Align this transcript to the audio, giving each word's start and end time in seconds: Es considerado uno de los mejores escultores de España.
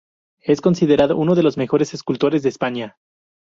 Es 0.41 0.61
considerado 0.61 1.15
uno 1.15 1.35
de 1.35 1.43
los 1.43 1.57
mejores 1.57 1.93
escultores 1.93 2.41
de 2.41 2.49
España. 2.49 2.95